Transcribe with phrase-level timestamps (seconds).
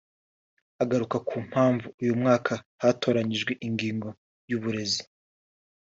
[0.83, 4.07] Agaruka ku mpamvu uyu mwaka hatoranyijwe ingingo
[4.49, 5.03] y’uburezi